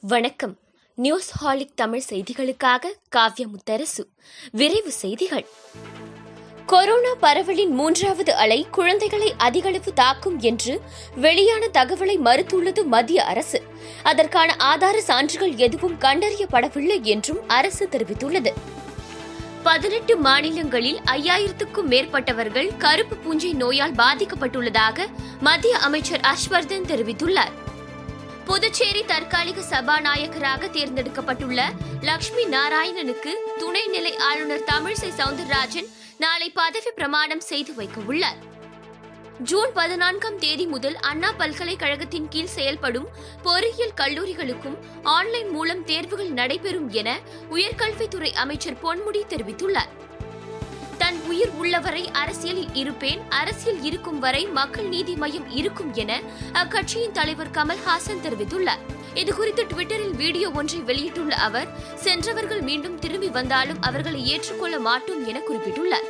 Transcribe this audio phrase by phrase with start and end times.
[0.00, 0.58] வணக்கம்.
[0.94, 4.04] நியூஸ் ஹாலிக் தமிழ் செய்திகளுக்காக காவ்ய முத்தரசு
[4.52, 5.46] விரைவு செய்திகள்.
[6.66, 10.80] கொரோனா பரவலின் மூன்றாவது அலை குழந்தைகளை அதிகளவு தாக்கும் என்று
[11.16, 13.62] வெளியான தகவலை மறுத்துள்ளது மத்திய அரசு.
[14.02, 18.52] அதற்கான ஆதார சான்றுகள் எதுவும் கண்டறியப்படவில்லை என்றும் அரசு தெரிவித்துள்ளது.
[19.62, 25.06] பதினெட்டு மாநிலங்களில் ஐயாயிரத்துக்கும் மேற்பட்டவர்கள் கருப்பு பூஞ்சை நோயால் பாதிக்கப்பட்டுள்ளதாக
[25.40, 27.64] மத்திய அமைச்சர் ஹர்ஷ்வர்தன் தெரிவித்துள்ளார்.
[28.46, 31.60] புதுச்சேரி தற்காலிக சபாநாயகராக தேர்ந்தெடுக்கப்பட்டுள்ள
[32.00, 38.38] லக்ஷ்மி நாராயணனுக்கு துணைநிலை ஆளுநர் தமிழிசை சவுந்தரராஜன் நாளை பதவி பிரமாணம் செய்து வைக்க உள்ளார்.
[39.42, 43.08] ஜூன் பதினான்காம் தேதி முதல் அண்ணா பல்கலைக்கழகத்தின் கீழ் செயல்படும்
[43.42, 47.18] பொறியியல் கல்லூரிகளுக்கும் ஆன்லைன் மூலம் தேர்வுகள் நடைபெறும் என
[47.50, 49.92] உயர்கல்வித்துறை அமைச்சர் பொன்முடி தெரிவித்துள்ளார்.
[51.06, 56.20] தன் உயிர் உள்ளவரை அரசியலில் இருப்பேன் அரசியல் இருக்கும் வரை மக்கள் நீதி மையம் இருக்கும் என
[56.52, 58.82] அக்கட்சியின் தலைவர் கமல்ஹாசன் தெரிவித்துள்ளார்.
[59.14, 66.08] இதுகுறித்து டுவிட்டரில் வீடியோ ஒன்றை வெளியிட்டுள்ள அவர் சென்றவர்கள் மீண்டும் திரும்பி வந்தாலும் அவர்களை ஏற்றுக்கொள்ள மாட்டோம் என குறிப்பிட்டுள்ளார்.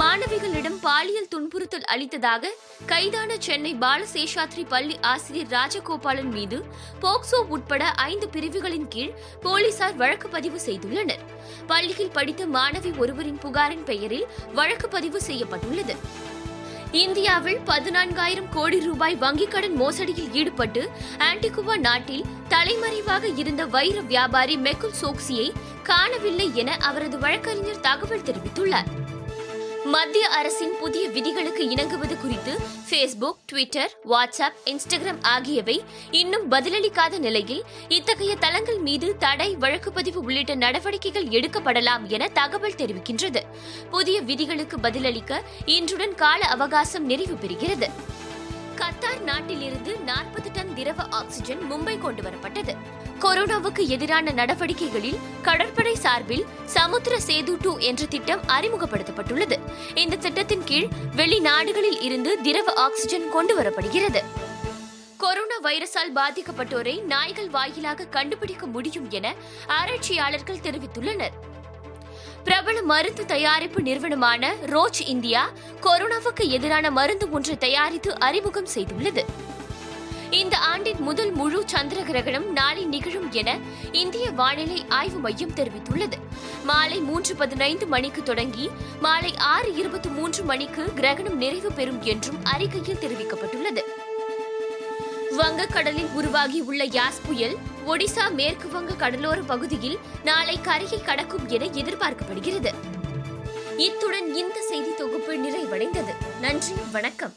[0.00, 2.50] மாணவிகளிடம் பாலியல் துன்புறுத்தல் அளித்ததாக
[2.86, 6.58] கைதான சென்னை பாலசேஷாத்ரி பள்ளி ஆசிரியர் ராஜகோபாலன் மீது
[7.02, 9.12] போக்சோ உட்பட ஐந்து பிரிவுகளின் கீழ்
[9.42, 11.22] போலீசார் வழக்கு பதிவு செய்துள்ளனர்.
[11.66, 15.96] பள்ளியில் படித்த மாணவி ஒருவரின் புகாரின் பெயரில் வழக்கு பதிவு செய்யப்பட்டுள்ளது.
[16.92, 24.98] இந்தியாவில் பதினான்காயிரம் கோடி ரூபாய் வங்கிக் கடன் மோசடியில் ஈடுபட்டு ஆன்டிகுவா நாட்டில் தலைமறைவாக இருந்த வைர வியாபாரி மெகுல்
[25.02, 25.48] சோக்சியை
[25.82, 28.90] காணவில்லை என அவரது வழக்கறிஞர் தகவல் தெரிவித்துள்ளார்.
[29.84, 32.58] மத்திய அரசின் புதிய விதிகளுக்கு இணங்குவது குறித்து
[32.90, 41.24] ஃபேஸ்புக் ட்விட்டர் வாட்ஸ்அப் இன்ஸ்டாகிராம் ஆகியவை இன்னும் பதிலளிக்காத நிலையில் இத்தகைய தளங்கள் மீது தடை வழக்குப்பதிவு உள்ளிட்ட நடவடிக்கைகள்
[41.24, 43.42] எடுக்கப்படலாம் என தகவல் தெரிவிக்கின்றது.
[43.90, 47.90] புதிய விதிகளுக்கு பதிலளிக்க இன்றுடன் கால அவகாசம் நிறைவு பெறுகிறது.
[48.76, 52.76] கத்தார் நாட்டிலிருந்து நாற்பது டன் திரவ ஆக்ஸிஜன் மும்பை கொண்டு வரப்பட்டது.
[53.24, 59.56] கொரோனாவுக்கு எதிரான நடவடிக்கைகளில் கடற்படை சார்பில் சமுத்திர சேது டூ என்ற திட்டம் அறிமுகப்படுத்தப்பட்டுள்ளது.
[59.94, 64.22] இந்த திட்டத்தின் கீழ் வெளிநாடுகளில் இருந்து திரவ ஆக்சிஜன் கொண்டு வரப்படுகிறது
[65.16, 69.34] கொரோனா வைரஸால் பாதிக்கப்பட்டோரை நாய்கள் வாயிலாக கண்டுபிடிக்க முடியும் என
[69.66, 71.36] ஆராய்ச்சியாளர்கள் தெரிவித்துள்ளனர்.
[72.44, 75.50] பிரபல மருந்து தயாரிப்பு நிறுவனமான ரோச் இந்தியா
[75.82, 79.24] கொரோனாவுக்கு எதிரான மருந்து ஒன்றை தயாரித்து அறிமுகம் செய்துள்ளது.
[80.32, 83.58] இந்த ஆண்டின் முதல் முழு சந்திர கிரகணம் நாளை நிகழும் என
[83.92, 86.12] இந்திய வானிலை ஆய்வு மையம் தெரிவித்துள்ளது.
[86.64, 88.70] மாலை மூன்று பதினைந்து மணிக்கு தொடங்கி
[89.00, 93.78] மாலை ஆறு இருபத்தி மூன்று மணிக்கு கிரகணம் நிறைவு பெறும் என்றும் அறிக்கையில் தெரிவிக்கப்பட்டுள்ளது.
[95.38, 97.56] வங்கக்கடலில் உருவாகி உள்ள யாஸ் புயல்
[97.86, 102.72] ஒடிசா மேற்கு வங்க கடலோர பகுதியில் நாளை கரையை கடக்கும் என எதிர்பார்க்கப்படுகிறது.
[103.76, 106.14] இத்துடன் இந்த செய்தி தொகுப்பு நிறைவடைந்தது.
[106.40, 107.32] நன்றி வணக்கம்.